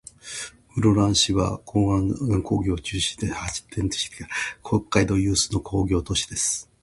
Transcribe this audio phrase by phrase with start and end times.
[0.73, 4.27] 室蘭市は、港湾と工業を中心に発展してきた、
[4.67, 6.71] 北海道有数の工業都市です。